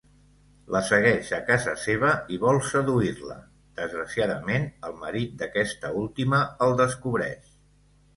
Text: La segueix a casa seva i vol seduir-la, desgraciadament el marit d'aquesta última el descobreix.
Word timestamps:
La 0.75 0.79
segueix 0.85 1.27
a 1.35 1.37
casa 1.49 1.73
seva 1.81 2.13
i 2.37 2.39
vol 2.43 2.57
seduir-la, 2.69 3.37
desgraciadament 3.81 4.65
el 4.89 4.97
marit 5.03 5.37
d'aquesta 5.43 5.93
última 6.05 6.41
el 6.69 6.75
descobreix. 6.81 7.53